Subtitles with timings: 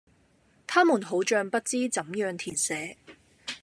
[0.65, 2.97] 她們好像不知怎樣填寫